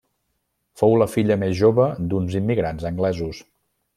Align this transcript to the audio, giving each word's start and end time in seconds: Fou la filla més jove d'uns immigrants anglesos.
Fou 0.81 0.95
la 1.01 1.07
filla 1.15 1.37
més 1.43 1.53
jove 1.59 1.87
d'uns 2.13 2.39
immigrants 2.41 2.89
anglesos. 2.95 3.45